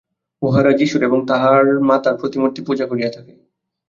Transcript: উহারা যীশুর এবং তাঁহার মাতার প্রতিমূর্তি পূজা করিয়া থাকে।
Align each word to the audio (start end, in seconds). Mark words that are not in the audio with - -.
উহারা 0.41 0.71
যীশুর 0.71 1.01
এবং 1.03 1.19
তাঁহার 1.27 1.65
মাতার 1.81 2.15
প্রতিমূর্তি 2.17 2.61
পূজা 2.67 2.85
করিয়া 2.85 3.11
থাকে। 3.11 3.33